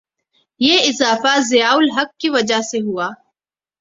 [0.59, 3.09] یہ اضافہ ضیاء الحق کی وجہ سے ہوا؟